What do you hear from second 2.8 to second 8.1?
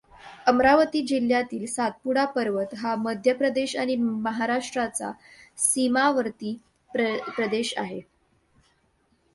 हा मध्यप्रदेश आणि महाराष्ट्राचा सीमावर्ती प्रदेश आहे.